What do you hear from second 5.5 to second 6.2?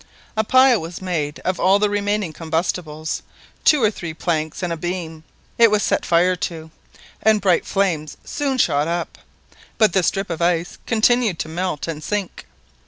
It was set